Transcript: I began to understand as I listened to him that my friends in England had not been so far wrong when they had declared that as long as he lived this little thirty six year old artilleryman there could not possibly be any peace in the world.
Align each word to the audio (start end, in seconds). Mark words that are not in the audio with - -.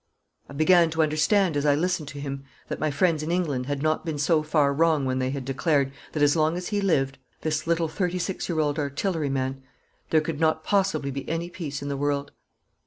I 0.49 0.53
began 0.53 0.89
to 0.89 1.03
understand 1.03 1.55
as 1.55 1.63
I 1.63 1.75
listened 1.75 2.07
to 2.07 2.19
him 2.19 2.43
that 2.69 2.79
my 2.79 2.89
friends 2.89 3.21
in 3.21 3.29
England 3.29 3.67
had 3.67 3.83
not 3.83 4.03
been 4.03 4.17
so 4.17 4.41
far 4.41 4.73
wrong 4.73 5.05
when 5.05 5.19
they 5.19 5.29
had 5.29 5.45
declared 5.45 5.91
that 6.13 6.23
as 6.23 6.35
long 6.35 6.57
as 6.57 6.69
he 6.69 6.81
lived 6.81 7.19
this 7.41 7.67
little 7.67 7.87
thirty 7.87 8.17
six 8.17 8.49
year 8.49 8.59
old 8.59 8.79
artilleryman 8.79 9.61
there 10.09 10.21
could 10.21 10.39
not 10.39 10.63
possibly 10.63 11.11
be 11.11 11.29
any 11.29 11.51
peace 11.51 11.83
in 11.83 11.87
the 11.87 11.97
world. 11.97 12.31